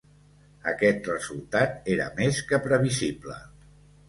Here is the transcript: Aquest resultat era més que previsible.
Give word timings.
Aquest 0.71 1.09
resultat 1.11 1.93
era 1.97 2.09
més 2.21 2.41
que 2.49 2.61
previsible. 2.65 3.39